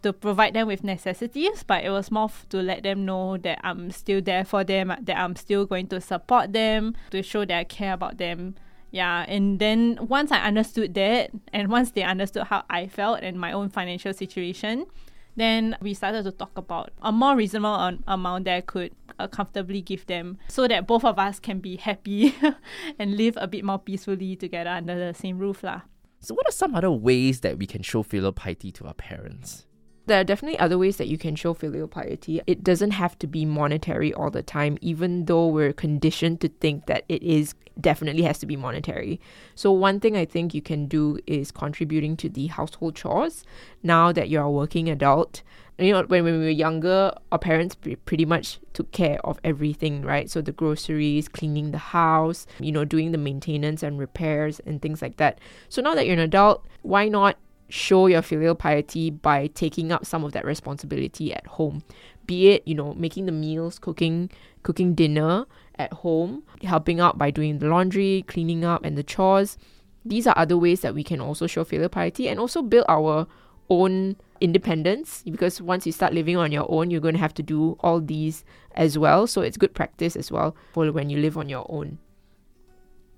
to 0.02 0.12
provide 0.12 0.54
them 0.54 0.66
with 0.66 0.84
necessities, 0.84 1.62
but 1.62 1.84
it 1.84 1.90
was 1.90 2.10
more 2.10 2.24
f- 2.24 2.46
to 2.50 2.60
let 2.60 2.82
them 2.82 3.04
know 3.04 3.36
that 3.38 3.60
I'm 3.62 3.90
still 3.90 4.20
there 4.20 4.44
for 4.44 4.64
them, 4.64 4.92
that 5.00 5.16
I'm 5.16 5.36
still 5.36 5.64
going 5.64 5.86
to 5.88 6.00
support 6.00 6.52
them, 6.52 6.94
to 7.10 7.22
show 7.22 7.44
that 7.44 7.56
I 7.56 7.64
care 7.64 7.94
about 7.94 8.18
them. 8.18 8.56
Yeah, 8.92 9.24
and 9.26 9.58
then 9.58 9.98
once 10.00 10.30
I 10.30 10.38
understood 10.40 10.92
that, 10.94 11.30
and 11.52 11.70
once 11.70 11.92
they 11.92 12.02
understood 12.02 12.44
how 12.44 12.64
I 12.68 12.86
felt 12.86 13.20
and 13.22 13.40
my 13.40 13.50
own 13.52 13.70
financial 13.70 14.12
situation, 14.12 14.86
then 15.34 15.76
we 15.80 15.94
started 15.94 16.24
to 16.24 16.30
talk 16.30 16.56
about 16.56 16.92
a 17.00 17.10
more 17.10 17.34
reasonable 17.34 17.72
un- 17.72 18.04
amount 18.06 18.44
that 18.44 18.54
I 18.54 18.60
could 18.60 18.94
uh, 19.18 19.28
comfortably 19.28 19.80
give 19.80 20.04
them 20.06 20.36
so 20.48 20.68
that 20.68 20.86
both 20.86 21.04
of 21.04 21.18
us 21.18 21.40
can 21.40 21.58
be 21.58 21.76
happy 21.76 22.34
and 22.98 23.16
live 23.16 23.38
a 23.40 23.48
bit 23.48 23.64
more 23.64 23.78
peacefully 23.78 24.36
together 24.36 24.70
under 24.70 24.94
the 24.94 25.14
same 25.14 25.38
roof. 25.38 25.62
Lah. 25.62 25.82
So, 26.20 26.34
what 26.34 26.46
are 26.46 26.52
some 26.52 26.74
other 26.74 26.90
ways 26.90 27.40
that 27.40 27.58
we 27.58 27.66
can 27.66 27.82
show 27.82 28.02
filial 28.02 28.32
piety 28.32 28.70
to 28.72 28.86
our 28.86 28.94
parents? 28.94 29.66
There 30.06 30.20
are 30.20 30.24
definitely 30.24 30.58
other 30.58 30.78
ways 30.78 30.96
that 30.96 31.08
you 31.08 31.16
can 31.16 31.36
show 31.36 31.54
filial 31.54 31.86
piety. 31.86 32.40
It 32.46 32.64
doesn't 32.64 32.90
have 32.92 33.18
to 33.20 33.26
be 33.26 33.44
monetary 33.44 34.12
all 34.12 34.30
the 34.30 34.42
time, 34.42 34.76
even 34.80 35.26
though 35.26 35.46
we're 35.46 35.72
conditioned 35.72 36.40
to 36.40 36.48
think 36.48 36.86
that 36.86 37.04
it 37.08 37.22
is 37.22 37.54
definitely 37.80 38.22
has 38.22 38.38
to 38.38 38.46
be 38.46 38.56
monetary. 38.56 39.20
So 39.54 39.70
one 39.72 40.00
thing 40.00 40.16
I 40.16 40.24
think 40.24 40.54
you 40.54 40.62
can 40.62 40.86
do 40.86 41.18
is 41.26 41.50
contributing 41.50 42.16
to 42.18 42.28
the 42.28 42.48
household 42.48 42.96
chores. 42.96 43.44
Now 43.82 44.12
that 44.12 44.28
you're 44.28 44.42
a 44.42 44.50
working 44.50 44.90
adult, 44.90 45.42
you 45.78 45.92
know 45.92 46.02
when, 46.02 46.24
when 46.24 46.38
we 46.38 46.44
were 46.44 46.50
younger, 46.50 47.12
our 47.30 47.38
parents 47.38 47.76
pretty 48.04 48.24
much 48.24 48.60
took 48.72 48.90
care 48.92 49.18
of 49.24 49.38
everything, 49.42 50.02
right? 50.02 50.30
So 50.30 50.42
the 50.42 50.52
groceries, 50.52 51.28
cleaning 51.28 51.70
the 51.70 51.78
house, 51.78 52.46
you 52.60 52.72
know, 52.72 52.84
doing 52.84 53.12
the 53.12 53.18
maintenance 53.18 53.82
and 53.82 53.98
repairs 53.98 54.60
and 54.66 54.82
things 54.82 55.00
like 55.00 55.16
that. 55.16 55.38
So 55.68 55.80
now 55.80 55.94
that 55.94 56.06
you're 56.06 56.14
an 56.14 56.20
adult, 56.20 56.66
why 56.82 57.08
not 57.08 57.36
show 57.72 58.06
your 58.06 58.20
filial 58.20 58.54
piety 58.54 59.08
by 59.08 59.46
taking 59.46 59.90
up 59.90 60.04
some 60.04 60.24
of 60.24 60.32
that 60.32 60.44
responsibility 60.44 61.32
at 61.32 61.46
home. 61.46 61.82
Be 62.26 62.50
it 62.50 62.68
you 62.68 62.74
know 62.74 62.92
making 62.92 63.24
the 63.24 63.32
meals 63.32 63.78
cooking 63.78 64.30
cooking 64.62 64.94
dinner 64.94 65.46
at 65.78 65.90
home 65.94 66.42
helping 66.62 67.00
out 67.00 67.16
by 67.16 67.30
doing 67.30 67.58
the 67.60 67.68
laundry 67.68 68.24
cleaning 68.28 68.62
up 68.62 68.84
and 68.84 68.98
the 68.98 69.02
chores. 69.02 69.56
These 70.04 70.26
are 70.26 70.36
other 70.36 70.58
ways 70.58 70.82
that 70.82 70.94
we 70.94 71.02
can 71.02 71.18
also 71.18 71.46
show 71.46 71.64
filial 71.64 71.88
piety 71.88 72.28
and 72.28 72.38
also 72.38 72.60
build 72.60 72.84
our 72.90 73.26
own 73.70 74.16
independence 74.42 75.22
because 75.24 75.62
once 75.62 75.86
you 75.86 75.92
start 75.92 76.12
living 76.12 76.36
on 76.36 76.52
your 76.52 76.70
own 76.70 76.90
you're 76.90 77.00
going 77.00 77.14
to 77.14 77.20
have 77.20 77.32
to 77.34 77.42
do 77.42 77.78
all 77.80 78.02
these 78.02 78.44
as 78.74 78.98
well. 78.98 79.26
So 79.26 79.40
it's 79.40 79.56
good 79.56 79.72
practice 79.72 80.14
as 80.14 80.30
well 80.30 80.54
for 80.74 80.92
when 80.92 81.08
you 81.08 81.18
live 81.18 81.38
on 81.38 81.48
your 81.48 81.64
own 81.70 81.98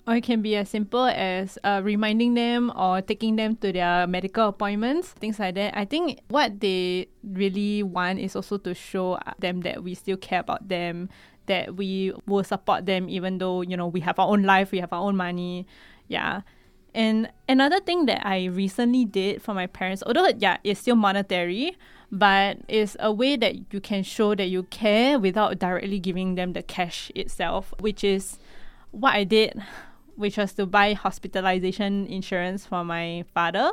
or 0.06 0.16
it 0.16 0.22
can 0.22 0.42
be 0.42 0.54
as 0.56 0.68
simple 0.68 1.06
as 1.06 1.58
uh, 1.64 1.80
reminding 1.82 2.34
them 2.34 2.70
or 2.76 3.00
taking 3.00 3.36
them 3.36 3.56
to 3.56 3.72
their 3.72 4.06
medical 4.06 4.48
appointments, 4.48 5.08
things 5.08 5.38
like 5.38 5.54
that. 5.54 5.76
I 5.76 5.86
think 5.86 6.20
what 6.28 6.60
they 6.60 7.08
really 7.22 7.82
want 7.82 8.18
is 8.18 8.36
also 8.36 8.58
to 8.58 8.74
show 8.74 9.18
them 9.38 9.62
that 9.62 9.82
we 9.82 9.94
still 9.94 10.18
care 10.18 10.40
about 10.40 10.68
them, 10.68 11.08
that 11.46 11.76
we 11.76 12.12
will 12.26 12.44
support 12.44 12.84
them 12.84 13.08
even 13.08 13.38
though, 13.38 13.62
you 13.62 13.76
know, 13.76 13.86
we 13.86 14.00
have 14.00 14.18
our 14.18 14.28
own 14.28 14.42
life, 14.42 14.72
we 14.72 14.80
have 14.80 14.92
our 14.92 15.00
own 15.00 15.16
money. 15.16 15.66
Yeah. 16.06 16.42
And 16.94 17.30
another 17.48 17.80
thing 17.80 18.04
that 18.06 18.26
I 18.26 18.44
recently 18.44 19.06
did 19.06 19.40
for 19.40 19.54
my 19.54 19.66
parents, 19.66 20.02
although 20.06 20.28
yeah, 20.36 20.58
it's 20.64 20.80
still 20.80 20.96
monetary, 20.96 21.78
but 22.12 22.58
it's 22.68 22.94
a 23.00 23.10
way 23.10 23.36
that 23.36 23.72
you 23.72 23.80
can 23.80 24.02
show 24.02 24.34
that 24.34 24.48
you 24.48 24.64
care 24.64 25.18
without 25.18 25.58
directly 25.58 25.98
giving 25.98 26.34
them 26.34 26.52
the 26.52 26.62
cash 26.62 27.10
itself, 27.14 27.72
which 27.80 28.04
is 28.04 28.38
what 28.90 29.14
I 29.14 29.24
did 29.24 29.60
which 30.16 30.36
was 30.36 30.52
to 30.54 30.66
buy 30.66 30.92
hospitalization 30.92 32.06
insurance 32.06 32.66
for 32.66 32.84
my 32.84 33.24
father. 33.34 33.72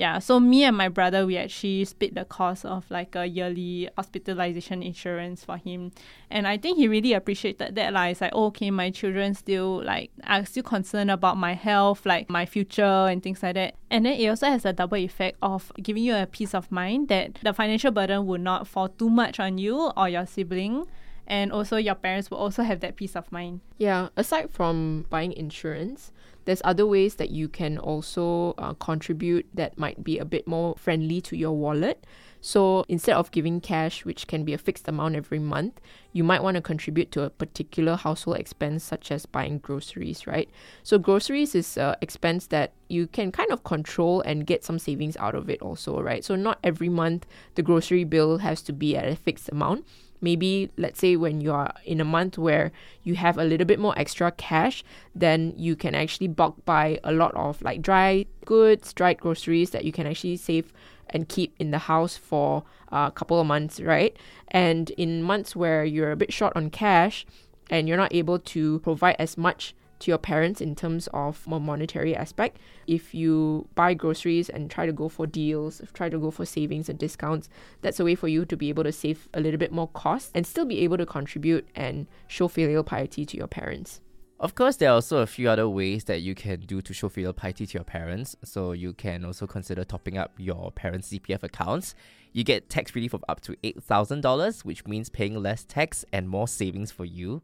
Yeah, 0.00 0.18
so 0.18 0.40
me 0.40 0.64
and 0.64 0.74
my 0.74 0.88
brother, 0.88 1.26
we 1.26 1.36
actually 1.36 1.84
split 1.84 2.14
the 2.14 2.24
cost 2.24 2.64
of 2.64 2.90
like 2.90 3.14
a 3.14 3.26
yearly 3.26 3.90
hospitalization 3.96 4.82
insurance 4.82 5.44
for 5.44 5.58
him. 5.58 5.92
And 6.30 6.48
I 6.48 6.56
think 6.56 6.78
he 6.78 6.88
really 6.88 7.12
appreciated 7.12 7.74
that. 7.74 7.92
Like, 7.92 8.12
it's 8.12 8.22
like, 8.22 8.32
oh, 8.34 8.46
okay, 8.46 8.70
my 8.70 8.88
children 8.88 9.34
still 9.34 9.84
like 9.84 10.10
are 10.24 10.46
still 10.46 10.62
concerned 10.62 11.10
about 11.10 11.36
my 11.36 11.52
health, 11.52 12.06
like 12.06 12.30
my 12.30 12.46
future 12.46 12.82
and 12.82 13.22
things 13.22 13.42
like 13.42 13.56
that. 13.56 13.74
And 13.90 14.06
then 14.06 14.18
it 14.18 14.26
also 14.28 14.46
has 14.46 14.64
a 14.64 14.72
double 14.72 14.96
effect 14.96 15.36
of 15.42 15.70
giving 15.82 16.04
you 16.04 16.16
a 16.16 16.24
peace 16.24 16.54
of 16.54 16.72
mind 16.72 17.08
that 17.08 17.34
the 17.42 17.52
financial 17.52 17.90
burden 17.90 18.26
will 18.26 18.40
not 18.40 18.66
fall 18.66 18.88
too 18.88 19.10
much 19.10 19.38
on 19.38 19.58
you 19.58 19.90
or 19.98 20.08
your 20.08 20.24
sibling 20.24 20.86
and 21.30 21.52
also 21.52 21.76
your 21.76 21.94
parents 21.94 22.28
will 22.28 22.38
also 22.38 22.64
have 22.64 22.80
that 22.80 22.96
peace 22.96 23.14
of 23.14 23.30
mind. 23.30 23.60
Yeah, 23.78 24.08
aside 24.16 24.50
from 24.50 25.06
buying 25.10 25.32
insurance, 25.32 26.12
there's 26.44 26.60
other 26.64 26.84
ways 26.84 27.14
that 27.14 27.30
you 27.30 27.48
can 27.48 27.78
also 27.78 28.54
uh, 28.58 28.74
contribute 28.74 29.46
that 29.54 29.78
might 29.78 30.02
be 30.02 30.18
a 30.18 30.24
bit 30.24 30.48
more 30.48 30.74
friendly 30.76 31.20
to 31.22 31.36
your 31.36 31.52
wallet. 31.52 32.04
So 32.40 32.84
instead 32.88 33.14
of 33.14 33.30
giving 33.30 33.60
cash, 33.60 34.04
which 34.04 34.26
can 34.26 34.44
be 34.44 34.54
a 34.54 34.58
fixed 34.58 34.88
amount 34.88 35.14
every 35.14 35.38
month, 35.38 35.80
you 36.12 36.24
might 36.24 36.42
want 36.42 36.56
to 36.56 36.62
contribute 36.62 37.12
to 37.12 37.22
a 37.22 37.30
particular 37.30 37.94
household 37.94 38.38
expense, 38.38 38.82
such 38.82 39.12
as 39.12 39.24
buying 39.26 39.58
groceries, 39.58 40.26
right? 40.26 40.50
So 40.82 40.98
groceries 40.98 41.54
is 41.54 41.76
an 41.76 41.94
expense 42.00 42.48
that 42.48 42.72
you 42.88 43.06
can 43.06 43.30
kind 43.30 43.52
of 43.52 43.62
control 43.62 44.20
and 44.22 44.46
get 44.46 44.64
some 44.64 44.80
savings 44.80 45.16
out 45.18 45.36
of 45.36 45.48
it 45.48 45.62
also, 45.62 46.00
right? 46.00 46.24
So 46.24 46.34
not 46.34 46.58
every 46.64 46.88
month 46.88 47.24
the 47.54 47.62
grocery 47.62 48.02
bill 48.02 48.38
has 48.38 48.62
to 48.62 48.72
be 48.72 48.96
at 48.96 49.06
a 49.06 49.14
fixed 49.14 49.50
amount 49.50 49.84
maybe 50.20 50.70
let's 50.76 51.00
say 51.00 51.16
when 51.16 51.40
you 51.40 51.52
are 51.52 51.72
in 51.84 52.00
a 52.00 52.04
month 52.04 52.38
where 52.38 52.72
you 53.02 53.14
have 53.14 53.38
a 53.38 53.44
little 53.44 53.66
bit 53.66 53.78
more 53.78 53.98
extra 53.98 54.30
cash 54.32 54.84
then 55.14 55.52
you 55.56 55.74
can 55.74 55.94
actually 55.94 56.28
bulk 56.28 56.64
buy 56.64 56.98
a 57.04 57.12
lot 57.12 57.34
of 57.34 57.60
like 57.62 57.82
dry 57.82 58.24
goods 58.44 58.92
dried 58.92 59.18
groceries 59.18 59.70
that 59.70 59.84
you 59.84 59.92
can 59.92 60.06
actually 60.06 60.36
save 60.36 60.72
and 61.10 61.28
keep 61.28 61.54
in 61.58 61.70
the 61.70 61.78
house 61.78 62.16
for 62.16 62.62
a 62.90 63.10
couple 63.10 63.40
of 63.40 63.46
months 63.46 63.80
right? 63.80 64.16
And 64.48 64.90
in 64.90 65.22
months 65.22 65.54
where 65.54 65.84
you're 65.84 66.12
a 66.12 66.16
bit 66.16 66.32
short 66.32 66.52
on 66.56 66.70
cash 66.70 67.26
and 67.68 67.88
you're 67.88 67.96
not 67.96 68.14
able 68.14 68.38
to 68.38 68.80
provide 68.80 69.16
as 69.18 69.36
much 69.36 69.74
to 70.00 70.10
your 70.10 70.18
parents 70.18 70.60
in 70.60 70.74
terms 70.74 71.08
of 71.14 71.46
more 71.46 71.60
monetary 71.60 72.14
aspect. 72.14 72.58
If 72.86 73.14
you 73.14 73.68
buy 73.74 73.94
groceries 73.94 74.48
and 74.48 74.70
try 74.70 74.86
to 74.86 74.92
go 74.92 75.08
for 75.08 75.26
deals, 75.26 75.80
try 75.94 76.08
to 76.08 76.18
go 76.18 76.30
for 76.30 76.44
savings 76.44 76.88
and 76.88 76.98
discounts, 76.98 77.48
that's 77.80 78.00
a 78.00 78.04
way 78.04 78.14
for 78.14 78.28
you 78.28 78.44
to 78.44 78.56
be 78.56 78.68
able 78.68 78.84
to 78.84 78.92
save 78.92 79.28
a 79.32 79.40
little 79.40 79.58
bit 79.58 79.72
more 79.72 79.88
cost 79.88 80.32
and 80.34 80.46
still 80.46 80.64
be 80.64 80.80
able 80.80 80.98
to 80.98 81.06
contribute 81.06 81.68
and 81.74 82.06
show 82.26 82.48
filial 82.48 82.82
piety 82.82 83.24
to 83.24 83.36
your 83.36 83.46
parents. 83.46 84.00
Of 84.40 84.54
course, 84.54 84.76
there 84.76 84.88
are 84.88 84.94
also 84.94 85.18
a 85.18 85.26
few 85.26 85.50
other 85.50 85.68
ways 85.68 86.04
that 86.04 86.22
you 86.22 86.34
can 86.34 86.60
do 86.60 86.80
to 86.80 86.94
show 86.94 87.10
filial 87.10 87.34
piety 87.34 87.66
to 87.66 87.74
your 87.74 87.84
parents. 87.84 88.34
So 88.42 88.72
you 88.72 88.94
can 88.94 89.22
also 89.26 89.46
consider 89.46 89.84
topping 89.84 90.16
up 90.16 90.32
your 90.38 90.72
parents' 90.72 91.10
CPF 91.10 91.42
accounts. 91.42 91.94
You 92.32 92.42
get 92.42 92.70
tax 92.70 92.94
relief 92.94 93.12
of 93.12 93.22
up 93.28 93.42
to 93.42 93.54
$8,000, 93.62 94.64
which 94.64 94.86
means 94.86 95.10
paying 95.10 95.36
less 95.36 95.64
tax 95.64 96.06
and 96.10 96.26
more 96.26 96.48
savings 96.48 96.90
for 96.90 97.04
you. 97.04 97.42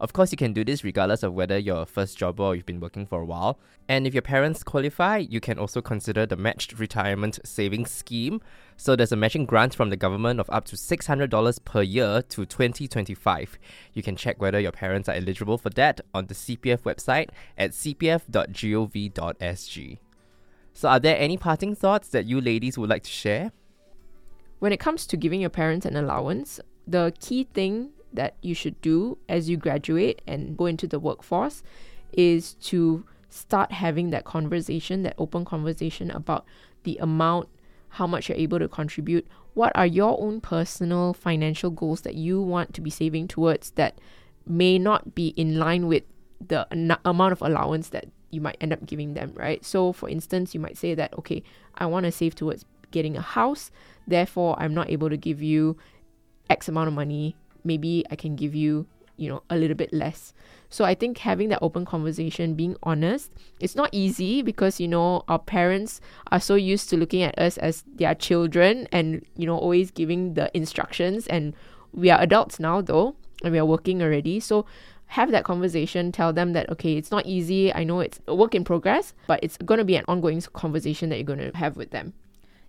Of 0.00 0.12
course, 0.12 0.32
you 0.32 0.36
can 0.36 0.52
do 0.52 0.64
this 0.64 0.82
regardless 0.82 1.22
of 1.22 1.32
whether 1.32 1.56
you're 1.56 1.82
a 1.82 1.86
first 1.86 2.18
jobber 2.18 2.42
or 2.42 2.56
you've 2.56 2.66
been 2.66 2.80
working 2.80 3.06
for 3.06 3.20
a 3.20 3.24
while. 3.24 3.60
And 3.88 4.04
if 4.06 4.14
your 4.14 4.22
parents 4.22 4.64
qualify, 4.64 5.18
you 5.18 5.38
can 5.40 5.58
also 5.58 5.80
consider 5.80 6.26
the 6.26 6.36
matched 6.36 6.78
retirement 6.78 7.38
savings 7.44 7.92
scheme. 7.92 8.40
So 8.76 8.96
there's 8.96 9.12
a 9.12 9.16
matching 9.16 9.46
grant 9.46 9.76
from 9.76 9.90
the 9.90 9.96
government 9.96 10.40
of 10.40 10.50
up 10.50 10.64
to 10.66 10.76
$600 10.76 11.64
per 11.64 11.82
year 11.82 12.20
to 12.20 12.44
2025. 12.44 13.58
You 13.92 14.02
can 14.02 14.16
check 14.16 14.40
whether 14.40 14.58
your 14.58 14.72
parents 14.72 15.08
are 15.08 15.14
eligible 15.14 15.56
for 15.56 15.70
that 15.70 16.00
on 16.12 16.26
the 16.26 16.34
CPF 16.34 16.80
website 16.82 17.28
at 17.56 17.70
cpf.gov.sg. 17.70 18.38
So, 20.74 20.88
are 20.88 20.98
there 20.98 21.18
any 21.18 21.36
parting 21.36 21.74
thoughts 21.74 22.08
that 22.08 22.24
you 22.24 22.40
ladies 22.40 22.78
would 22.78 22.88
like 22.90 23.02
to 23.04 23.10
share? 23.10 23.52
When 24.58 24.72
it 24.72 24.80
comes 24.80 25.06
to 25.06 25.16
giving 25.16 25.40
your 25.40 25.50
parents 25.50 25.86
an 25.86 25.96
allowance, 25.96 26.60
the 26.86 27.12
key 27.20 27.44
thing 27.52 27.90
that 28.14 28.36
you 28.42 28.54
should 28.54 28.80
do 28.80 29.18
as 29.28 29.48
you 29.48 29.56
graduate 29.56 30.22
and 30.26 30.56
go 30.56 30.66
into 30.66 30.86
the 30.86 30.98
workforce 30.98 31.62
is 32.12 32.54
to 32.54 33.04
start 33.28 33.72
having 33.72 34.10
that 34.10 34.24
conversation, 34.24 35.02
that 35.02 35.14
open 35.18 35.44
conversation 35.44 36.10
about 36.10 36.44
the 36.84 36.98
amount, 36.98 37.48
how 37.90 38.06
much 38.06 38.28
you're 38.28 38.38
able 38.38 38.58
to 38.58 38.68
contribute, 38.68 39.26
what 39.54 39.72
are 39.74 39.86
your 39.86 40.20
own 40.20 40.40
personal 40.40 41.12
financial 41.12 41.70
goals 41.70 42.02
that 42.02 42.14
you 42.14 42.40
want 42.40 42.74
to 42.74 42.80
be 42.80 42.90
saving 42.90 43.28
towards 43.28 43.70
that 43.72 43.98
may 44.46 44.78
not 44.78 45.14
be 45.14 45.28
in 45.28 45.58
line 45.58 45.86
with 45.86 46.02
the 46.46 46.66
n- 46.72 46.96
amount 47.04 47.32
of 47.32 47.42
allowance 47.42 47.90
that 47.90 48.06
you 48.30 48.40
might 48.40 48.56
end 48.60 48.72
up 48.72 48.84
giving 48.86 49.14
them, 49.14 49.32
right? 49.34 49.64
So, 49.64 49.92
for 49.92 50.08
instance, 50.08 50.54
you 50.54 50.60
might 50.60 50.76
say 50.76 50.94
that, 50.94 51.16
okay, 51.18 51.42
I 51.74 51.86
want 51.86 52.04
to 52.04 52.12
save 52.12 52.34
towards 52.34 52.64
getting 52.90 53.16
a 53.16 53.20
house, 53.20 53.70
therefore, 54.06 54.56
I'm 54.58 54.74
not 54.74 54.90
able 54.90 55.10
to 55.10 55.16
give 55.16 55.42
you 55.42 55.76
X 56.50 56.68
amount 56.68 56.88
of 56.88 56.94
money 56.94 57.36
maybe 57.64 58.04
I 58.10 58.16
can 58.16 58.36
give 58.36 58.54
you, 58.54 58.86
you 59.16 59.28
know, 59.28 59.42
a 59.50 59.56
little 59.56 59.76
bit 59.76 59.92
less. 59.92 60.32
So 60.68 60.86
I 60.86 60.94
think 60.94 61.18
having 61.18 61.50
that 61.50 61.58
open 61.60 61.84
conversation, 61.84 62.54
being 62.54 62.76
honest, 62.82 63.30
it's 63.60 63.76
not 63.76 63.90
easy 63.92 64.40
because, 64.40 64.80
you 64.80 64.88
know, 64.88 65.22
our 65.28 65.38
parents 65.38 66.00
are 66.30 66.40
so 66.40 66.54
used 66.54 66.88
to 66.90 66.96
looking 66.96 67.22
at 67.22 67.38
us 67.38 67.58
as 67.58 67.84
their 67.94 68.14
children 68.14 68.88
and, 68.90 69.24
you 69.36 69.46
know, 69.46 69.58
always 69.58 69.90
giving 69.90 70.34
the 70.34 70.50
instructions. 70.56 71.26
And 71.26 71.54
we 71.92 72.08
are 72.08 72.20
adults 72.20 72.58
now, 72.58 72.80
though, 72.80 73.16
and 73.44 73.52
we 73.52 73.58
are 73.58 73.66
working 73.66 74.02
already. 74.02 74.40
So 74.40 74.64
have 75.08 75.30
that 75.30 75.44
conversation, 75.44 76.10
tell 76.10 76.32
them 76.32 76.54
that, 76.54 76.70
okay, 76.70 76.96
it's 76.96 77.10
not 77.10 77.26
easy. 77.26 77.70
I 77.74 77.84
know 77.84 78.00
it's 78.00 78.18
a 78.26 78.34
work 78.34 78.54
in 78.54 78.64
progress, 78.64 79.12
but 79.26 79.40
it's 79.42 79.58
going 79.58 79.76
to 79.76 79.84
be 79.84 79.96
an 79.96 80.06
ongoing 80.08 80.40
conversation 80.54 81.10
that 81.10 81.16
you're 81.16 81.36
going 81.36 81.50
to 81.50 81.56
have 81.58 81.76
with 81.76 81.90
them. 81.90 82.14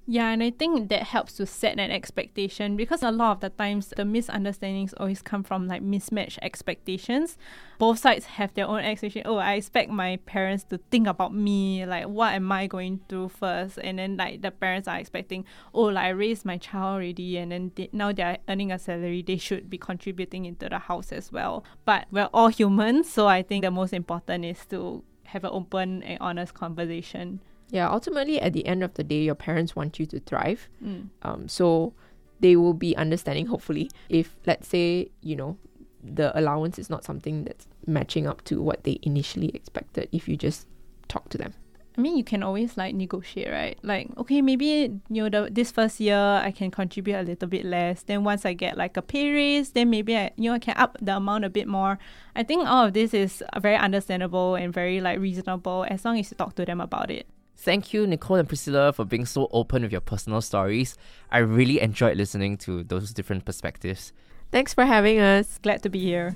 Yeah, 0.05 0.31
and 0.31 0.43
I 0.43 0.50
think 0.51 0.89
that 0.89 1.03
helps 1.03 1.33
to 1.38 1.45
set 1.45 1.79
an 1.79 1.89
expectation 1.89 2.75
because 2.75 3.03
a 3.03 3.12
lot 3.12 3.31
of 3.31 3.39
the 3.39 3.50
times 3.50 3.93
the 3.95 4.03
misunderstandings 4.03 4.93
always 4.95 5.22
come 5.22 5.43
from 5.43 5.65
like 5.65 5.81
mismatched 5.81 6.39
expectations. 6.41 7.38
Both 7.79 8.00
sides 8.00 8.25
have 8.25 8.53
their 8.53 8.67
own 8.67 8.79
expectation. 8.79 9.24
Oh, 9.25 9.38
I 9.38 9.53
expect 9.53 9.89
my 9.89 10.17
parents 10.25 10.65
to 10.65 10.79
think 10.91 11.07
about 11.07 11.33
me, 11.33 11.86
like 11.86 12.10
what 12.10 12.33
am 12.33 12.51
I 12.51 12.67
going 12.67 13.00
through 13.07 13.29
first, 13.29 13.79
and 13.81 13.98
then 13.98 14.17
like 14.17 14.41
the 14.41 14.51
parents 14.51 14.89
are 14.89 14.98
expecting, 14.98 15.45
oh, 15.74 15.83
like 15.83 16.03
I 16.03 16.10
raised 16.10 16.43
my 16.43 16.57
child 16.57 16.95
already, 16.95 17.38
and 17.38 17.53
then 17.53 17.72
they, 17.75 17.88
now 17.93 18.12
they're 18.12 18.39
earning 18.50 18.74
a 18.74 18.79
salary, 18.79 19.22
they 19.22 19.38
should 19.38 19.69
be 19.69 19.77
contributing 19.77 20.43
into 20.43 20.67
the 20.67 20.79
house 20.79 21.13
as 21.13 21.31
well. 21.31 21.63
But 21.86 22.07
we're 22.12 22.29
all 22.33 22.50
humans, 22.50 23.10
so 23.10 23.27
I 23.27 23.41
think 23.41 23.63
the 23.63 23.72
most 23.72 23.93
important 23.93 24.43
is 24.43 24.65
to 24.65 25.01
have 25.27 25.45
an 25.45 25.51
open 25.53 26.03
and 26.03 26.19
honest 26.19 26.53
conversation. 26.53 27.39
Yeah, 27.70 27.89
ultimately, 27.89 28.39
at 28.39 28.53
the 28.53 28.65
end 28.65 28.84
of 28.84 28.93
the 28.93 29.03
day, 29.03 29.24
your 29.24 29.36
parents 29.36 29.75
want 29.75 30.00
you 30.00 30.05
to 30.08 30.20
thrive. 30.20 30.70
Mm. 30.84 31.10
Um, 31.24 31.48
so 31.48 31.93
they 32.39 32.55
will 32.55 32.74
be 32.74 32.96
understanding, 32.96 33.48
hopefully, 33.48 33.89
if, 34.10 34.36
let's 34.46 34.67
say, 34.67 35.10
you 35.22 35.36
know, 35.36 35.58
the 36.03 36.38
allowance 36.38 36.77
is 36.77 36.89
not 36.89 37.03
something 37.03 37.46
that's 37.46 37.67
matching 37.88 38.27
up 38.27 38.43
to 38.46 38.62
what 38.62 38.84
they 38.84 39.00
initially 39.01 39.50
expected 39.50 40.10
if 40.12 40.27
you 40.27 40.36
just 40.36 40.67
talk 41.08 41.29
to 41.29 41.38
them. 41.38 41.53
I 41.96 42.01
mean, 42.01 42.17
you 42.17 42.24
can 42.24 42.41
always 42.41 42.75
like 42.75 42.96
negotiate, 42.96 43.51
right? 43.51 43.77
Like, 43.84 44.10
okay, 44.17 44.41
maybe 44.41 45.00
you 45.10 45.24
know 45.24 45.29
the, 45.29 45.50
this 45.51 45.72
first 45.72 46.00
year 46.00 46.17
I 46.17 46.51
can 46.51 46.72
contribute 46.72 47.15
a 47.15 47.22
little 47.22 47.48
bit 47.48 47.65
less. 47.65 48.01
Then 48.01 48.24
once 48.24 48.46
I 48.46 48.53
get 48.53 48.77
like 48.77 48.98
a 48.98 49.01
pay 49.01 49.32
raise, 49.32 49.72
then 49.72 49.91
maybe 49.91 50.17
I 50.17 50.32
you 50.36 50.50
know 50.50 50.55
I 50.55 50.60
can 50.60 50.75
up 50.75 50.98
the 51.00 51.17
amount 51.17 51.46
a 51.46 51.50
bit 51.50 51.67
more. 51.67 52.00
I 52.36 52.43
think 52.43 52.67
all 52.67 52.88
of 52.88 52.93
this 52.93 53.13
is 53.13 53.43
very 53.62 53.75
understandable 53.75 54.55
and 54.55 54.74
very 54.74 55.01
like 55.01 55.20
reasonable 55.20 55.86
as 55.88 56.03
long 56.03 56.17
as 56.20 56.32
you 56.32 56.38
talk 56.38 56.55
to 56.55 56.65
them 56.65 56.82
about 56.82 57.12
it. 57.12 57.27
Thank 57.55 57.93
you, 57.93 58.05
Nicole 58.05 58.38
and 58.38 58.48
Priscilla, 58.48 58.91
for 58.91 59.05
being 59.05 59.25
so 59.25 59.48
open 59.51 59.83
with 59.83 59.91
your 59.91 60.01
personal 60.01 60.41
stories. 60.41 60.98
I 61.31 61.38
really 61.38 61.79
enjoyed 61.79 62.17
listening 62.17 62.57
to 62.57 62.83
those 62.83 63.13
different 63.13 63.45
perspectives. 63.45 64.12
Thanks 64.51 64.74
for 64.74 64.86
having 64.86 65.19
us. 65.19 65.60
Glad 65.62 65.81
to 65.83 65.89
be 65.89 66.00
here. 66.00 66.36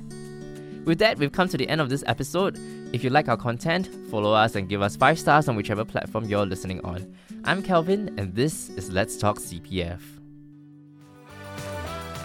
With 0.85 0.99
that, 0.99 1.17
we've 1.17 1.33
come 1.33 1.49
to 1.49 1.57
the 1.57 1.67
end 1.67 1.81
of 1.81 1.89
this 1.89 2.03
episode. 2.07 2.57
If 2.93 3.03
you 3.03 3.09
like 3.09 3.27
our 3.27 3.35
content, 3.35 3.89
follow 4.09 4.31
us 4.31 4.55
and 4.55 4.69
give 4.69 4.81
us 4.81 4.95
5 4.95 5.19
stars 5.19 5.49
on 5.49 5.57
whichever 5.57 5.83
platform 5.83 6.23
you're 6.25 6.45
listening 6.45 6.79
on. 6.85 7.13
I'm 7.43 7.61
Kelvin, 7.61 8.17
and 8.17 8.33
this 8.33 8.69
is 8.69 8.89
Let's 8.89 9.17
Talk 9.17 9.37
CPF. 9.37 9.99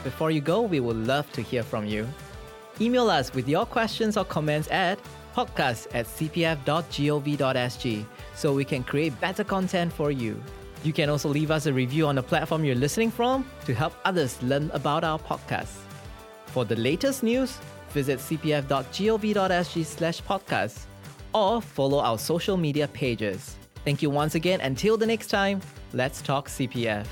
Before 0.05 0.31
you 0.31 0.41
go, 0.41 0.63
we 0.63 0.79
would 0.79 0.97
love 0.97 1.31
to 1.33 1.43
hear 1.43 1.65
from 1.65 1.87
you. 1.87 2.07
Email 2.81 3.11
us 3.11 3.35
with 3.35 3.49
your 3.49 3.67
questions 3.67 4.17
or 4.17 4.25
comments 4.25 4.69
at 4.71 5.01
podcast 5.35 5.87
at 5.95 6.07
cpf.gov.sg 6.07 8.05
so 8.35 8.55
we 8.55 8.65
can 8.65 8.85
create 8.85 9.19
better 9.21 9.45
content 9.45 9.93
for 9.93 10.11
you. 10.11 10.41
You 10.85 10.93
can 10.93 11.09
also 11.09 11.29
leave 11.29 11.51
us 11.51 11.67
a 11.67 11.73
review 11.73 12.07
on 12.07 12.17
the 12.17 12.23
platform 12.23 12.65
you're 12.65 12.75
listening 12.75 13.11
from 13.11 13.45
to 13.67 13.75
help 13.75 13.95
others 14.05 14.43
learn 14.43 14.71
about 14.73 15.05
our 15.05 15.19
podcast. 15.19 15.79
For 16.47 16.65
the 16.65 16.77
latest 16.77 17.23
news, 17.23 17.59
visit 17.91 18.19
cpf.gov.sg 18.19 19.85
slash 19.85 20.23
podcast 20.23 20.85
or 21.33 21.63
follow 21.63 22.01
our 22.01 22.19
social 22.19 22.57
media 22.57 22.89
pages. 22.89 23.57
Thank 23.85 24.03
you 24.03 24.11
once 24.11 24.35
again. 24.35 24.61
Until 24.61 24.97
the 24.97 25.07
next 25.07 25.29
time, 25.29 25.61
let's 25.93 26.23
talk 26.23 26.49
CPF. 26.49 27.07